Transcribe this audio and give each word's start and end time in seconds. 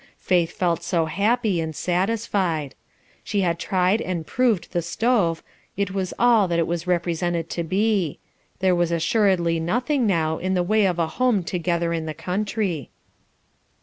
Faith 0.17 0.51
felt 0.53 0.81
so 0.81 1.05
happy 1.05 1.61
and 1.61 1.75
satisfied; 1.75 2.73
she 3.23 3.41
had 3.41 3.59
tried 3.59 4.01
and 4.01 4.25
proved 4.25 4.71
the 4.71 4.81
stove, 4.81 5.43
it 5.77 5.91
was 5.91 6.11
all 6.17 6.47
that 6.47 6.57
it 6.57 6.65
was 6.65 6.87
represented 6.87 7.51
to 7.51 7.61
be; 7.63 8.17
there 8.61 8.73
was 8.73 8.91
assuredly 8.91 9.59
nothing, 9.59 10.07
now, 10.07 10.39
in 10.39 10.55
the 10.55 10.63
way 10.63 10.85
of 10.87 10.97
a 10.97 11.05
home 11.05 11.43
together 11.43 11.93
in 11.93 12.07
the 12.07 12.15
country. 12.15 12.89